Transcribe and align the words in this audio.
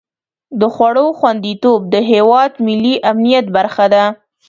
د 0.59 0.61
خوړو 0.73 1.05
خوندیتوب 1.19 1.79
د 1.93 1.95
هېواد 2.11 2.51
ملي 2.67 2.95
امنیت 3.11 3.45
برخه 3.57 3.85
ده. 3.93 4.03